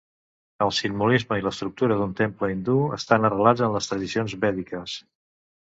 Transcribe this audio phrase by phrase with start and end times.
[0.65, 5.03] El simbolisme i l'estructura d'un temple hindú estan arrelats en les tradicions vèdiques.